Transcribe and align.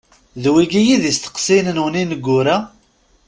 D 0.41 0.45
wigi 0.53 0.81
i 0.93 0.95
d 1.01 1.03
isteqsiyen-nwen 1.11 1.99
ineggura? 2.01 2.57